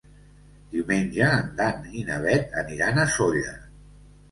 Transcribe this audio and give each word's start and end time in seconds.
Diumenge 0.71 1.27
en 1.41 1.51
Dan 1.61 1.85
i 2.01 2.07
na 2.09 2.19
Bet 2.25 2.59
aniran 2.65 3.01
a 3.05 3.09
Sóller. 3.21 3.57